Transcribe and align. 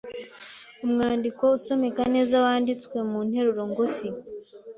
Umwandiko 0.85 1.43
Usomeka 1.57 2.01
neza 2.15 2.35
wanditswe 2.45 2.97
mu 3.09 3.19
nteruro 3.27 3.61
ngufi. 3.71 4.07